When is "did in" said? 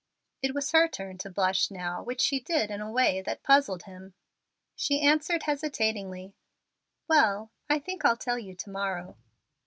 2.39-2.81